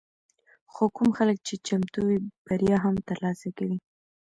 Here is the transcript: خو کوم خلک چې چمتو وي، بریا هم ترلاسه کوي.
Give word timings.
خو 0.73 0.83
کوم 0.95 1.09
خلک 1.17 1.37
چې 1.47 1.55
چمتو 1.67 1.99
وي، 2.07 2.17
بریا 2.45 2.77
هم 2.85 2.95
ترلاسه 3.09 3.47
کوي. 3.57 3.77